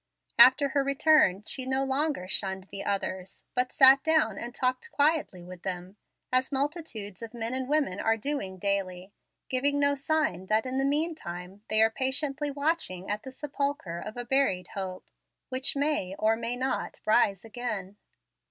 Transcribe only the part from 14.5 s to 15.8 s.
hope, which